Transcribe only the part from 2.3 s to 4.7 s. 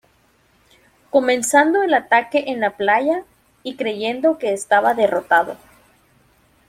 en la playa, y creyendo que